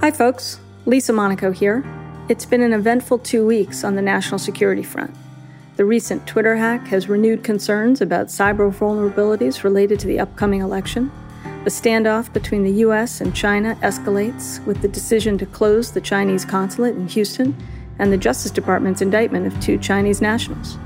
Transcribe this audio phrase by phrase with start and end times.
[0.00, 0.58] Hi, folks.
[0.86, 1.84] Lisa Monaco here.
[2.30, 5.14] It's been an eventful two weeks on the national security front.
[5.76, 11.12] The recent Twitter hack has renewed concerns about cyber vulnerabilities related to the upcoming election.
[11.64, 13.20] The standoff between the U.S.
[13.20, 17.54] and China escalates with the decision to close the Chinese consulate in Houston
[17.98, 20.78] and the Justice Department's indictment of two Chinese nationals.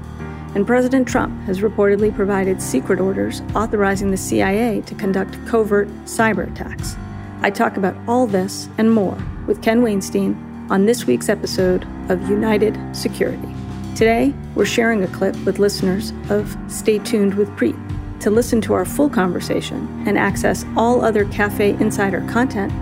[0.56, 6.50] And President Trump has reportedly provided secret orders authorizing the CIA to conduct covert cyber
[6.50, 6.96] attacks.
[7.44, 10.34] I talk about all this and more with Ken Weinstein
[10.70, 13.54] on this week's episode of United Security.
[13.94, 17.78] Today, we're sharing a clip with listeners of Stay Tuned with Preet.
[18.20, 22.72] To listen to our full conversation and access all other Cafe Insider content,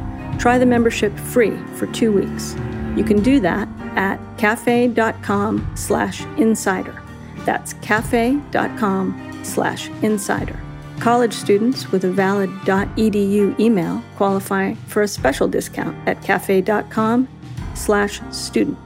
[0.41, 2.55] try the membership free for two weeks.
[2.97, 7.03] You can do that at cafe.com slash insider.
[7.39, 10.56] That's cafe.com slash insider.
[11.02, 17.27] College students with a valid .edu email qualify for a special discount at cafe.com
[17.75, 18.78] slash student.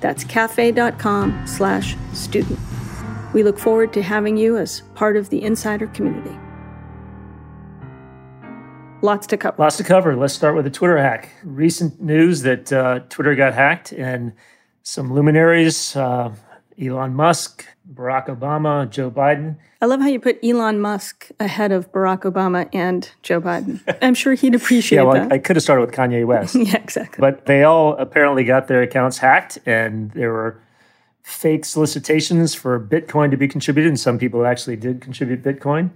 [0.00, 2.56] That's cafe.com slash student.
[3.34, 6.38] We look forward to having you as part of the Insider community.
[9.02, 9.56] Lots to cover.
[9.58, 10.14] Lots to cover.
[10.14, 11.30] Let's start with a Twitter hack.
[11.42, 14.32] Recent news that uh, Twitter got hacked and
[14.84, 16.32] some luminaries, uh,
[16.80, 19.56] Elon Musk, Barack Obama, Joe Biden.
[19.80, 23.80] I love how you put Elon Musk ahead of Barack Obama and Joe Biden.
[24.02, 25.32] I'm sure he'd appreciate yeah, well, that.
[25.32, 26.54] I could have started with Kanye West.
[26.54, 27.20] yeah, exactly.
[27.20, 30.60] But they all apparently got their accounts hacked, and there were
[31.22, 35.90] fake solicitations for Bitcoin to be contributed, and some people actually did contribute Bitcoin.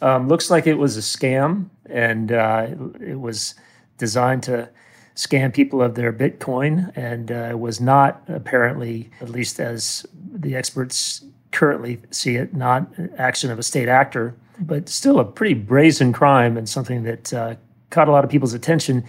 [0.00, 2.66] Um, looks like it was a scam, and uh,
[3.00, 3.54] it was
[3.96, 4.68] designed to
[5.16, 10.04] scam people of their Bitcoin, and uh, was not apparently, at least as
[10.44, 12.86] the experts currently see it, not
[13.18, 17.54] action of a state actor, but still a pretty brazen crime and something that uh,
[17.90, 19.04] caught a lot of people's attention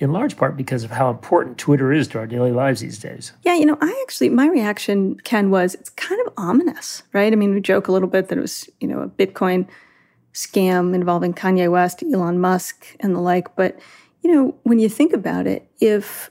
[0.00, 3.32] in large part because of how important Twitter is to our daily lives these days.
[3.42, 7.32] Yeah, you know, I actually, my reaction, Ken, was it's kind of ominous, right?
[7.32, 9.68] I mean, we joke a little bit that it was, you know, a Bitcoin
[10.32, 13.54] scam involving Kanye West, Elon Musk, and the like.
[13.54, 13.78] But,
[14.22, 16.30] you know, when you think about it, if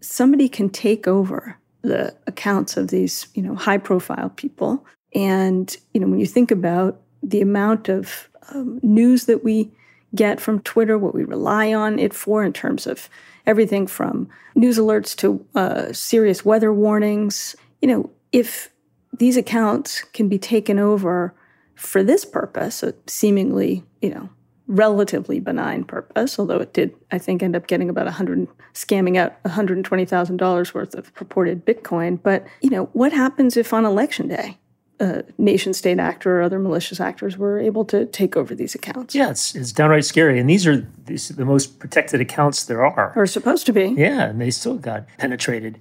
[0.00, 6.00] somebody can take over the accounts of these, you know, high profile people, and, you
[6.00, 9.70] know, when you think about the amount of um, news that we
[10.14, 13.08] get from Twitter, what we rely on it for in terms of
[13.46, 18.70] everything from news alerts to uh, serious weather warnings, you know, if
[19.18, 21.34] these accounts can be taken over
[21.74, 24.28] for this purpose, a seemingly, you know,
[24.68, 29.42] relatively benign purpose, although it did, I think, end up getting about 100, scamming out
[29.44, 32.20] $120,000 worth of purported Bitcoin.
[32.22, 34.58] But, you know, what happens if on election day
[34.98, 39.14] a nation state actor or other malicious actors were able to take over these accounts.
[39.14, 40.38] Yeah, it's, it's downright scary.
[40.40, 43.12] And these are these, the most protected accounts there are.
[43.14, 43.94] Or supposed to be.
[43.96, 45.78] Yeah, and they still got penetrated.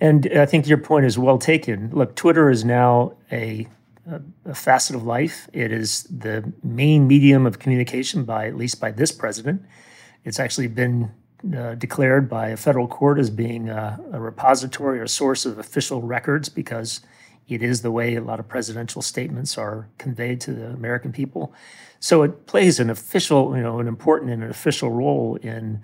[0.00, 1.90] And I think your point is well taken.
[1.92, 3.66] Look, Twitter is now a,
[4.06, 5.48] a, facet of life.
[5.52, 9.62] It is the main medium of communication by at least by this president.
[10.24, 11.12] It's actually been
[11.56, 16.02] uh, declared by a federal court as being a, a repository or source of official
[16.02, 17.00] records because
[17.48, 21.52] it is the way a lot of presidential statements are conveyed to the American people.
[22.00, 25.82] So it plays an official, you know, an important and an official role in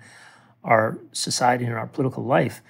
[0.63, 2.61] our society and our political life.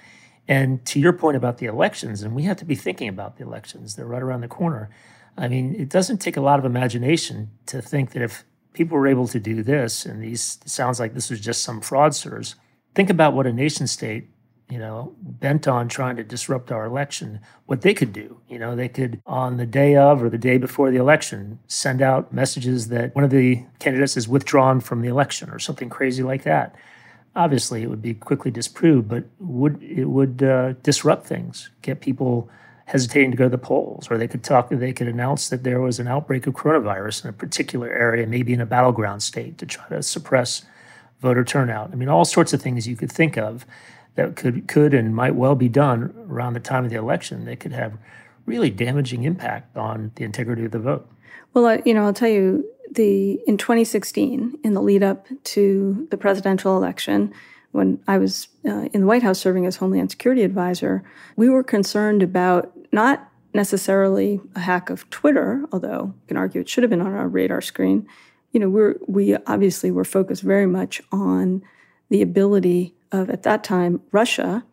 [0.47, 3.43] And to your point about the elections, and we have to be thinking about the
[3.43, 4.89] elections, they're right around the corner.
[5.37, 8.43] I mean, it doesn't take a lot of imagination to think that if
[8.73, 12.55] people were able to do this, and these sounds like this was just some fraudsters,
[12.95, 14.29] think about what a nation state
[14.71, 18.39] you know, bent on trying to disrupt our election, what they could do.
[18.47, 22.01] You know, they could, on the day of or the day before the election, send
[22.01, 26.23] out messages that one of the candidates is withdrawn from the election or something crazy
[26.23, 26.73] like that.
[27.35, 32.49] Obviously, it would be quickly disproved, but would it would uh, disrupt things, get people
[32.91, 35.79] hesitating to go to the polls, or they could talk, they could announce that there
[35.79, 39.65] was an outbreak of coronavirus in a particular area, maybe in a battleground state, to
[39.65, 40.65] try to suppress
[41.21, 41.89] voter turnout.
[41.93, 43.65] I mean, all sorts of things you could think of
[44.15, 47.61] that could could and might well be done around the time of the election that
[47.61, 47.97] could have
[48.45, 51.09] really damaging impact on the integrity of the vote.
[51.53, 56.17] Well, you know, I'll tell you the in 2016, in the lead up to the
[56.17, 57.33] presidential election,
[57.71, 61.03] when I was uh, in the White House serving as Homeland Security advisor,
[61.37, 66.69] we were concerned about not necessarily a hack of Twitter, although you can argue it
[66.69, 68.07] should have been on our radar screen.
[68.51, 71.63] You know, we're we obviously were focused very much on
[72.09, 74.63] the ability of, at that time, Russia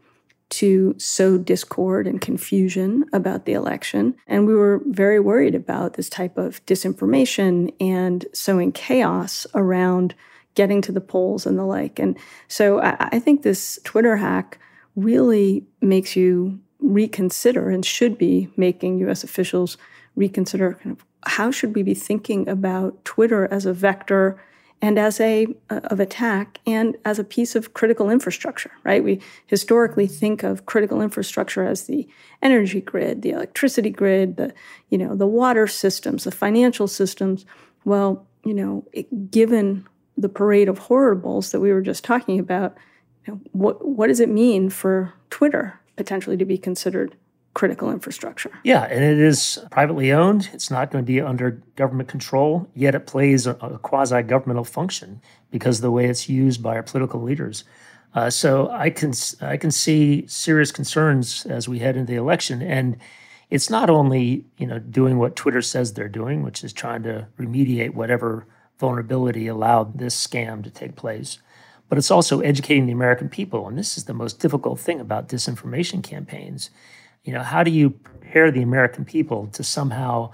[0.50, 4.14] to sow discord and confusion about the election.
[4.26, 10.14] And we were very worried about this type of disinformation and sowing chaos around
[10.54, 11.98] getting to the polls and the like.
[11.98, 12.18] And
[12.48, 14.58] so I, I think this Twitter hack
[14.96, 19.24] really makes you reconsider and should be making U.S.
[19.24, 19.76] officials
[20.16, 24.40] reconsider kind of how should we be thinking about Twitter as a vector
[24.80, 29.20] and as a uh, of attack and as a piece of critical infrastructure right we
[29.46, 32.08] historically think of critical infrastructure as the
[32.42, 34.52] energy grid the electricity grid the
[34.90, 37.44] you know the water systems the financial systems
[37.84, 39.86] well you know it, given
[40.16, 42.76] the parade of horribles that we were just talking about
[43.26, 47.16] you know, what what does it mean for twitter potentially to be considered
[47.52, 48.52] critical infrastructure.
[48.62, 50.48] Yeah, and it is privately owned.
[50.52, 54.64] It's not going to be under government control, yet it plays a, a quasi governmental
[54.64, 57.64] function because of the way it's used by our political leaders.
[58.14, 62.62] Uh, so I can I can see serious concerns as we head into the election,
[62.62, 62.96] and
[63.50, 67.26] it's not only you know doing what Twitter says they're doing, which is trying to
[67.38, 68.46] remediate whatever
[68.78, 71.38] vulnerability allowed this scam to take place,
[71.88, 75.28] but it's also educating the American people, and this is the most difficult thing about
[75.28, 76.70] disinformation campaigns
[77.28, 80.30] you know, how do you prepare the American people to somehow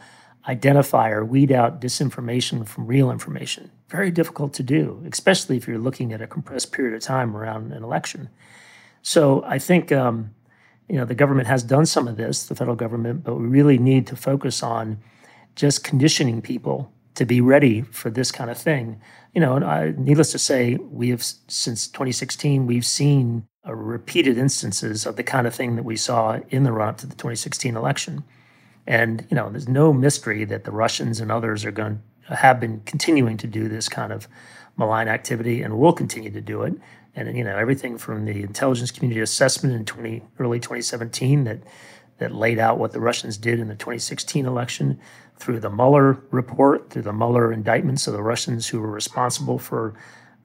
[0.47, 3.69] identify or weed out disinformation from real information?
[3.89, 7.73] Very difficult to do, especially if you're looking at a compressed period of time around
[7.73, 8.29] an election.
[9.03, 10.35] So I think um,
[10.89, 13.77] you know the government has done some of this, the federal government, but we really
[13.77, 15.01] need to focus on
[15.57, 19.01] just conditioning people to be ready for this kind of thing.
[19.35, 25.07] You know, I, needless to say, we have since 2016 we've seen uh, repeated instances
[25.07, 27.77] of the kind of thing that we saw in the run up to the 2016
[27.77, 28.23] election.
[28.87, 32.81] And, you know, there's no mystery that the Russians and others are going have been
[32.81, 34.29] continuing to do this kind of
[34.77, 36.75] malign activity and will continue to do it.
[37.15, 41.61] And, you know, everything from the intelligence community assessment in 20, early 2017 that,
[42.19, 45.01] that laid out what the Russians did in the 2016 election
[45.37, 49.95] through the Mueller report, through the Mueller indictments of the Russians who were responsible for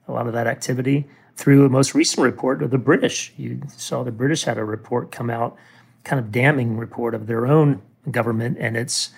[0.08, 3.32] a lot of that activity through a most recent report of the British.
[3.38, 5.56] You saw the British had a report come out,
[6.04, 7.82] kind of damning report of their own
[8.12, 9.12] government and its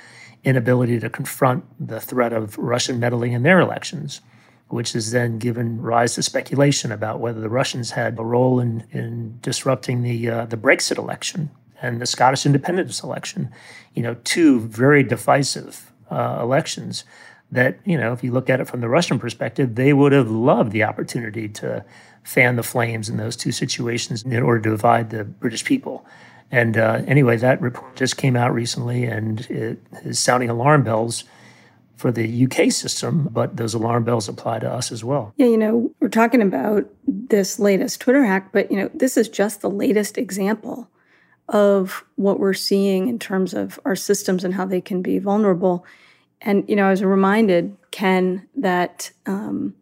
[0.43, 4.21] inability to confront the threat of Russian meddling in their elections,
[4.67, 8.85] which has then given rise to speculation about whether the Russians had a role in,
[8.91, 11.49] in disrupting the uh, the Brexit election
[11.81, 13.51] and the Scottish independence election.
[13.93, 17.03] You know, two very divisive uh, elections
[17.51, 20.29] that, you know, if you look at it from the Russian perspective, they would have
[20.29, 21.83] loved the opportunity to
[22.23, 26.05] fan the flames in those two situations in order to divide the British people.
[26.51, 31.23] And uh, anyway, that report just came out recently and it is sounding alarm bells
[31.95, 35.33] for the UK system, but those alarm bells apply to us as well.
[35.37, 39.29] Yeah, you know, we're talking about this latest Twitter hack, but you know, this is
[39.29, 40.89] just the latest example
[41.51, 45.85] of what we're seeing in terms of our systems and how they can be vulnerable.
[46.39, 49.75] And you know, I was reminded, Ken, that um,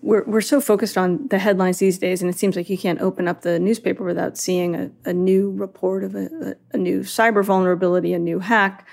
[0.00, 3.00] we're we're so focused on the headlines these days, and it seems like you can't
[3.00, 7.44] open up the newspaper without seeing a, a new report of a, a, new cyber
[7.44, 8.88] vulnerability, a new hack,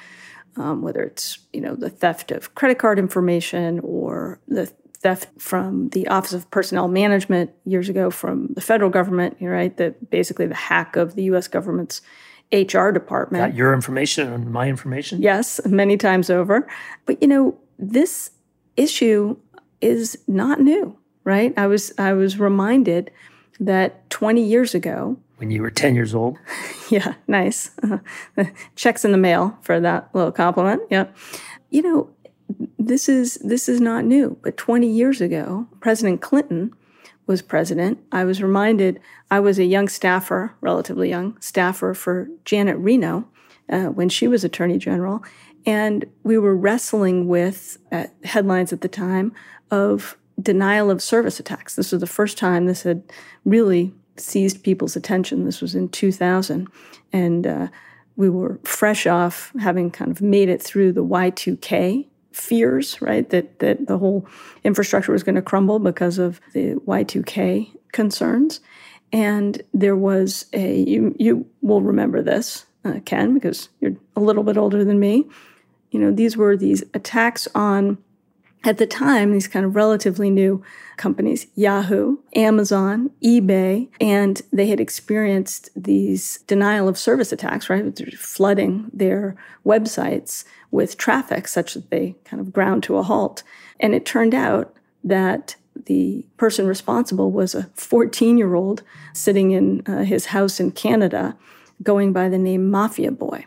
[0.57, 4.71] um, whether it's you know the theft of credit card information or the
[5.01, 9.37] theft from the Office of Personnel Management years ago from the federal government.
[9.41, 11.47] Right, that basically the hack of the U.S.
[11.47, 12.01] government's
[12.51, 13.51] HR department.
[13.51, 15.21] Got your information and my information.
[15.21, 16.67] Yes, many times over.
[17.05, 18.31] But you know this
[18.77, 19.37] issue
[19.81, 21.53] is not new, right?
[21.57, 23.11] I was I was reminded
[23.59, 26.37] that 20 years ago, when you were 10 years old.
[26.89, 27.71] yeah, nice.
[28.75, 30.83] Checks in the mail for that little compliment.
[30.91, 31.07] Yeah.
[31.71, 32.09] You know,
[32.79, 36.73] this is this is not new, but 20 years ago, President Clinton
[37.27, 37.99] was president.
[38.11, 43.27] I was reminded I was a young staffer, relatively young staffer for Janet Reno
[43.69, 45.23] uh, when she was attorney general,
[45.65, 49.33] and we were wrestling with uh, headlines at the time
[49.69, 51.75] of denial of service attacks.
[51.75, 53.03] This was the first time this had
[53.45, 55.45] really seized people's attention.
[55.45, 56.67] This was in 2000.
[57.13, 57.67] And uh,
[58.15, 63.29] we were fresh off having kind of made it through the Y2K fears, right?
[63.29, 64.27] That, that the whole
[64.63, 68.59] infrastructure was going to crumble because of the Y2K concerns.
[69.13, 74.43] And there was a, you, you will remember this, uh, Ken, because you're a little
[74.43, 75.27] bit older than me.
[75.91, 77.97] You know, these were these attacks on
[78.63, 80.63] at the time, these kind of relatively new
[80.97, 87.97] companies, Yahoo, Amazon, eBay, and they had experienced these denial of service attacks, right?
[88.17, 93.41] Flooding their websites with traffic such that they kind of ground to a halt.
[93.79, 99.81] And it turned out that the person responsible was a 14 year old sitting in
[99.87, 101.35] uh, his house in Canada
[101.81, 103.45] going by the name Mafia Boy.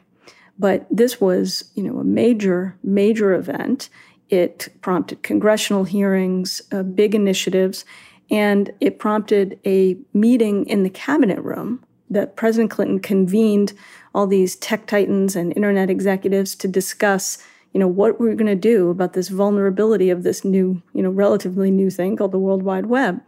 [0.59, 3.89] But this was, you know, a major, major event
[4.31, 7.85] It prompted congressional hearings, uh, big initiatives,
[8.31, 13.73] and it prompted a meeting in the cabinet room that President Clinton convened
[14.15, 17.39] all these tech titans and internet executives to discuss,
[17.73, 21.11] you know, what we're going to do about this vulnerability of this new, you know,
[21.11, 23.21] relatively new thing called the World Wide Web.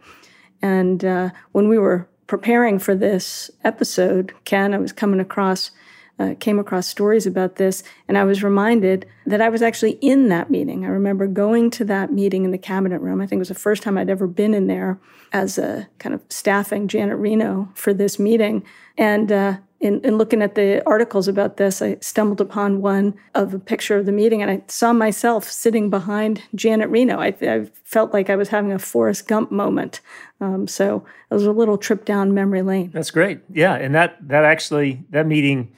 [0.61, 5.71] And uh, when we were preparing for this episode, Ken, I was coming across
[6.19, 10.29] uh, came across stories about this, and I was reminded that I was actually in
[10.29, 10.85] that meeting.
[10.85, 13.21] I remember going to that meeting in the cabinet room.
[13.21, 14.99] I think it was the first time I'd ever been in there
[15.33, 18.63] as a kind of staffing Janet Reno for this meeting.
[18.97, 23.53] And uh, in, in, looking at the articles about this, I stumbled upon one of
[23.53, 27.19] a picture of the meeting, and I saw myself sitting behind Janet Reno.
[27.19, 30.01] I, I felt like I was having a Forrest Gump moment.
[30.41, 32.89] Um, so it was a little trip down memory lane.
[32.91, 33.39] That's great.
[33.51, 35.75] Yeah, and that that actually that meeting,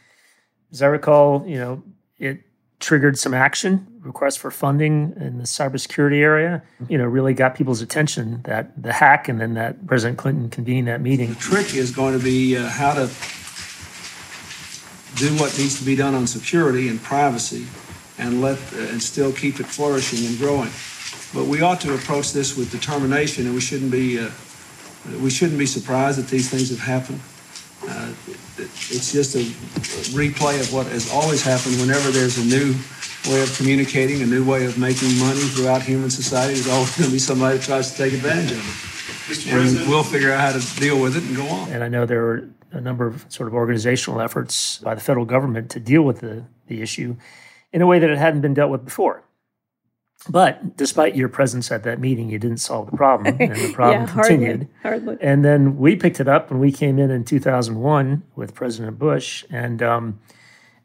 [0.72, 1.84] as I recall, you know,
[2.18, 2.42] it
[2.80, 6.64] triggered some action requests for funding in the cybersecurity area.
[6.88, 10.88] You know, really got people's attention that the hack, and then that President Clinton convened
[10.88, 11.30] that meeting.
[11.30, 13.10] The trick is going to be uh, how to
[15.16, 17.68] do what needs to be done on security and privacy
[18.18, 20.70] and let uh, and still keep it flourishing and growing.
[21.34, 24.30] But we ought to approach this with determination, and we shouldn't be uh,
[25.22, 27.20] we shouldn't be surprised that these things have happened.
[28.90, 29.40] It's just a
[30.16, 32.74] replay of what has always happened whenever there's a new
[33.30, 36.54] way of communicating, a new way of making money throughout human society.
[36.54, 38.90] There's always going to be somebody that tries to take advantage of it.
[39.30, 39.52] Mr.
[39.52, 39.90] And President.
[39.90, 41.70] we'll figure out how to deal with it and go on.
[41.72, 45.26] And I know there are a number of sort of organizational efforts by the federal
[45.26, 47.16] government to deal with the, the issue
[47.72, 49.24] in a way that it hadn't been dealt with before.
[50.28, 54.02] But despite your presence at that meeting, you didn't solve the problem, and the problem
[54.02, 54.68] yeah, continued.
[54.82, 55.26] Hardly, hardly.
[55.26, 59.46] And then we picked it up, and we came in in 2001 with President Bush,
[59.50, 60.20] and um,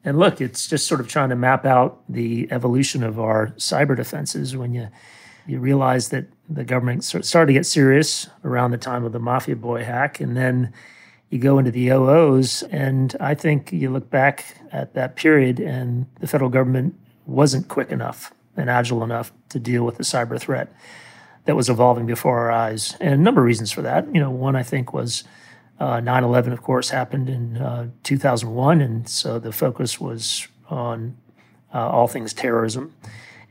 [0.04, 3.96] and look, it's just sort of trying to map out the evolution of our cyber
[3.96, 4.88] defenses when you
[5.46, 9.56] you realize that the government started to get serious around the time of the Mafia
[9.56, 10.72] Boy hack, and then
[11.30, 16.06] you go into the OOs, and I think you look back at that period, and
[16.20, 16.94] the federal government
[17.26, 20.72] wasn't quick enough and agile enough to deal with the cyber threat
[21.44, 22.96] that was evolving before our eyes.
[23.00, 24.12] And a number of reasons for that.
[24.14, 25.24] You know, one I think was
[25.78, 28.80] uh, 9 11, of course, happened in uh, 2001.
[28.80, 31.16] And so the focus was on
[31.72, 32.94] uh, all things terrorism.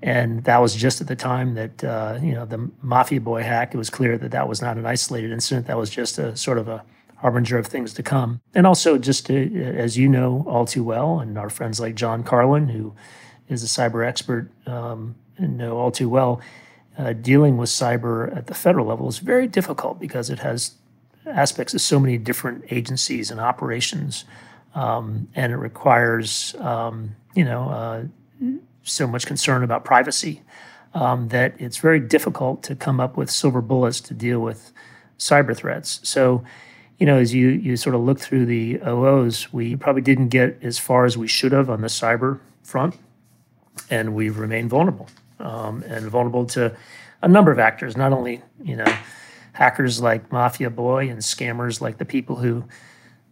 [0.02, 3.74] And that was just at the time that, uh, you know, the Mafia Boy hack,
[3.74, 5.68] it was clear that that was not an isolated incident.
[5.68, 6.84] That was just a sort of a
[7.18, 8.42] harbinger of things to come.
[8.54, 12.22] And also, just to, as you know all too well, and our friends like John
[12.22, 12.94] Carlin, who
[13.54, 16.42] is a cyber expert um, and know all too well,
[16.98, 20.74] uh, dealing with cyber at the federal level is very difficult because it has
[21.26, 24.26] aspects of so many different agencies and operations,
[24.76, 28.04] um, and it requires um, you know uh,
[28.84, 30.42] so much concern about privacy
[30.94, 34.72] um, that it's very difficult to come up with silver bullets to deal with
[35.18, 36.00] cyber threats.
[36.04, 36.44] So
[37.00, 40.60] you know, as you you sort of look through the OOs, we probably didn't get
[40.62, 42.96] as far as we should have on the cyber front
[43.94, 45.08] and we remain vulnerable
[45.40, 46.76] um, and vulnerable to
[47.22, 48.92] a number of actors, not only, you know,
[49.54, 52.66] hackers like Mafia Boy and scammers like the people who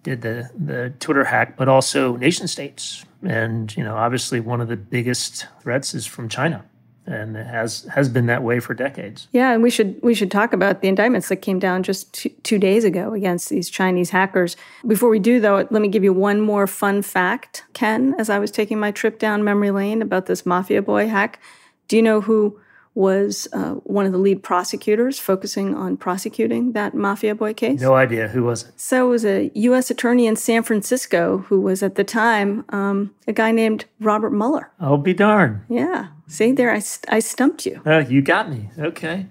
[0.03, 3.03] did the, the Twitter hack, but also nation states.
[3.23, 6.63] And, you know, obviously one of the biggest threats is from China
[7.07, 9.27] and it has has been that way for decades.
[9.31, 12.29] Yeah, and we should we should talk about the indictments that came down just two,
[12.43, 14.55] two, days ago against these Chinese hackers.
[14.85, 18.13] Before we do, though, let me give you one more fun fact, Ken.
[18.19, 21.41] As I was taking my trip down memory lane about this Mafia Boy hack,
[21.87, 22.59] do you know who
[22.93, 27.79] was uh, one of the lead prosecutors focusing on prosecuting that Mafia Boy case?
[27.79, 28.27] No idea.
[28.27, 28.79] Who was it?
[28.79, 29.89] So it was a U.S.
[29.89, 34.71] attorney in San Francisco who was at the time um, a guy named Robert Mueller.
[34.79, 35.61] I'll be darned.
[35.69, 36.07] Yeah.
[36.27, 37.81] See, there, I, st- I stumped you.
[37.85, 38.69] Uh, you got me.
[38.77, 39.27] Okay.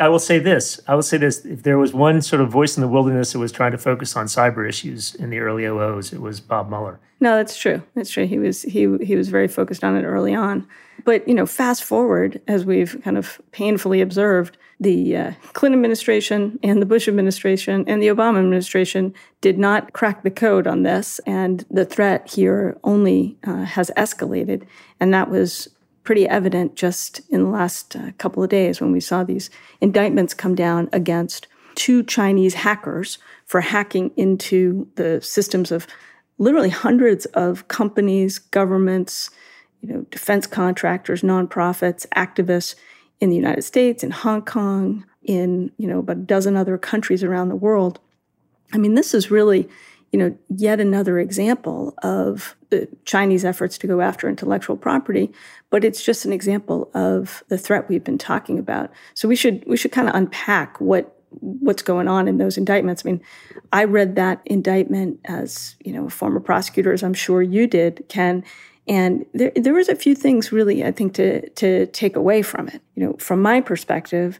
[0.00, 0.80] I will say this.
[0.88, 1.44] I will say this.
[1.44, 4.16] If there was one sort of voice in the wilderness that was trying to focus
[4.16, 6.98] on cyber issues in the early OOs, it was Bob Mueller.
[7.20, 7.82] No, that's true.
[7.94, 8.26] That's true.
[8.26, 10.66] He was he he was very focused on it early on.
[11.04, 16.58] But you know, fast forward as we've kind of painfully observed, the uh, Clinton administration
[16.62, 21.20] and the Bush administration and the Obama administration did not crack the code on this,
[21.26, 24.62] and the threat here only uh, has escalated.
[24.98, 25.68] And that was
[26.04, 30.34] pretty evident just in the last uh, couple of days when we saw these indictments
[30.34, 35.86] come down against two Chinese hackers for hacking into the systems of
[36.38, 39.30] literally hundreds of companies, governments,
[39.80, 42.74] you know, defense contractors, nonprofits, activists
[43.20, 47.24] in the United States, in Hong Kong, in you know about a dozen other countries
[47.24, 47.98] around the world.
[48.72, 49.68] I mean, this is really
[50.14, 55.32] you know, yet another example of the Chinese efforts to go after intellectual property,
[55.70, 58.92] but it's just an example of the threat we've been talking about.
[59.14, 63.04] So we should we should kind of unpack what what's going on in those indictments.
[63.04, 63.20] I mean,
[63.72, 68.04] I read that indictment as, you know, a former prosecutor, as I'm sure you did,
[68.08, 68.44] Ken,
[68.86, 72.68] and there, there was a few things really, I think, to, to take away from
[72.68, 72.80] it.
[72.94, 74.38] You know, from my perspective,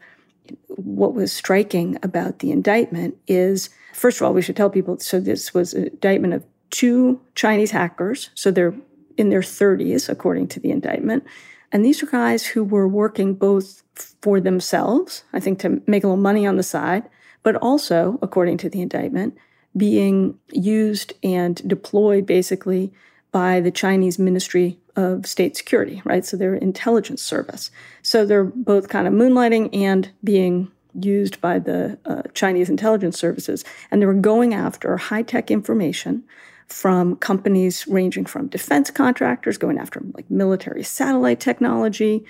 [0.68, 5.20] what was striking about the indictment is, first of all, we should tell people so
[5.20, 8.30] this was an indictment of two Chinese hackers.
[8.34, 8.74] So they're
[9.16, 11.24] in their 30s, according to the indictment.
[11.72, 13.82] And these are guys who were working both
[14.22, 17.04] for themselves, I think to make a little money on the side,
[17.42, 19.36] but also, according to the indictment,
[19.76, 22.92] being used and deployed basically
[23.34, 26.24] by the Chinese Ministry of State Security, right?
[26.24, 27.72] So they're intelligence service.
[28.00, 33.64] So they're both kind of moonlighting and being used by the uh, Chinese intelligence services.
[33.90, 36.22] And they were going after high tech information
[36.68, 42.24] from companies ranging from defense contractors, going after like military satellite technology,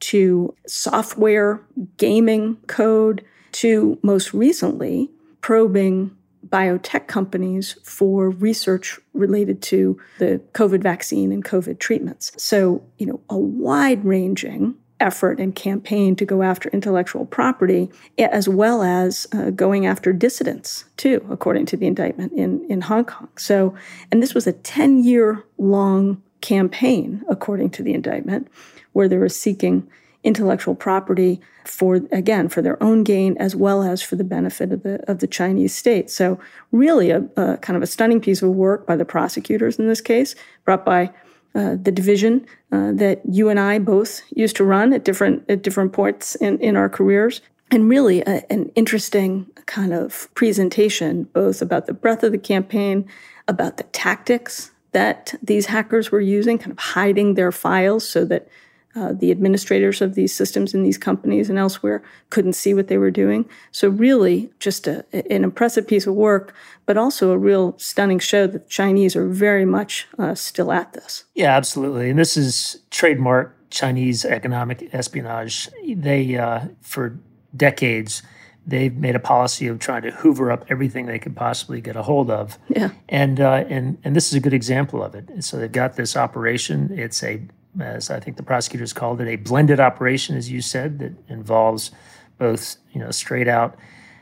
[0.00, 1.62] to software,
[1.96, 6.14] gaming code, to most recently probing
[6.48, 12.32] biotech companies for research related to the COVID vaccine and COVID treatments.
[12.36, 18.48] So, you know, a wide ranging effort and campaign to go after intellectual property, as
[18.48, 23.28] well as uh, going after dissidents, too, according to the indictment in, in Hong Kong.
[23.36, 23.74] So,
[24.12, 28.48] and this was a 10 year long campaign, according to the indictment,
[28.92, 29.88] where they were seeking
[30.22, 34.82] intellectual property for again for their own gain as well as for the benefit of
[34.82, 36.10] the of the Chinese state.
[36.10, 36.38] So
[36.72, 40.00] really a, a kind of a stunning piece of work by the prosecutors in this
[40.00, 40.34] case,
[40.64, 41.10] brought by
[41.54, 45.62] uh, the division uh, that you and I both used to run at different at
[45.62, 47.40] different points in, in our careers.
[47.72, 53.08] And really, a, an interesting kind of presentation, both about the breadth of the campaign,
[53.46, 58.48] about the tactics that these hackers were using, kind of hiding their files so that
[58.96, 62.98] uh, the administrators of these systems in these companies and elsewhere couldn't see what they
[62.98, 63.48] were doing.
[63.70, 66.54] So, really, just a, an impressive piece of work,
[66.86, 70.92] but also a real stunning show that the Chinese are very much uh, still at
[70.92, 71.24] this.
[71.34, 72.10] Yeah, absolutely.
[72.10, 75.68] And this is trademark Chinese economic espionage.
[75.86, 77.18] They, uh, for
[77.56, 78.22] decades,
[78.66, 82.02] they've made a policy of trying to hoover up everything they could possibly get a
[82.02, 82.58] hold of.
[82.68, 82.90] Yeah.
[83.08, 85.44] And uh, and and this is a good example of it.
[85.44, 86.90] So they've got this operation.
[86.98, 87.42] It's a
[87.78, 91.90] as I think the prosecutors called it, a blended operation, as you said, that involves
[92.38, 93.76] both, you know, straight out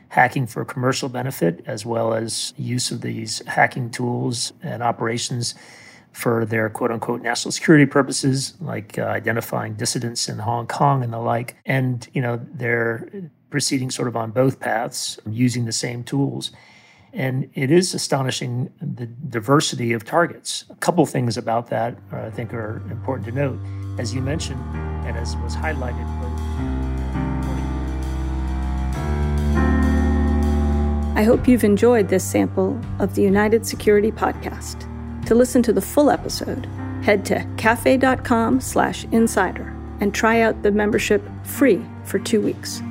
[0.09, 5.55] hacking for commercial benefit as well as use of these hacking tools and operations
[6.11, 11.13] for their quote unquote national security purposes, like uh, identifying dissidents in Hong Kong and
[11.13, 11.55] the like.
[11.65, 13.07] And, you know, they're
[13.49, 16.51] proceeding sort of on both paths using the same tools.
[17.13, 20.65] And it is astonishing the diversity of targets.
[20.69, 23.59] A couple things about that uh, I think are important to note.
[23.97, 24.61] As you mentioned,
[25.05, 26.07] and as was highlighted
[31.19, 34.85] I hope you've enjoyed this sample of the United Security Podcast.
[35.25, 36.65] To listen to the full episode,
[37.03, 42.81] head to cafe.com slash insider and try out the membership free for two weeks.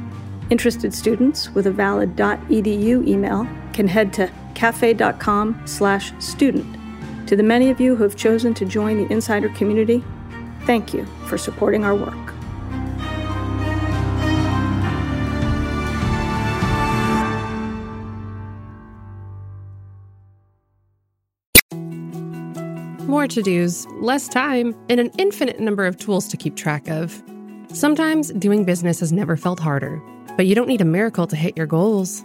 [0.51, 3.49] Interested students with a valid .edu email
[3.79, 6.67] can head to cafe.com slash student.
[7.29, 10.03] To the many of you who have chosen to join the insider community,
[10.63, 12.35] thank you for supporting our work.
[23.07, 27.23] More to dos, less time, and an infinite number of tools to keep track of.
[27.73, 30.03] Sometimes doing business has never felt harder.
[30.37, 32.25] But you don't need a miracle to hit your goals.